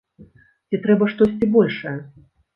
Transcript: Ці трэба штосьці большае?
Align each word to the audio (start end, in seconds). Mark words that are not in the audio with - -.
Ці 0.71 0.79
трэба 0.85 1.11
штосьці 1.13 1.51
большае? 1.59 1.95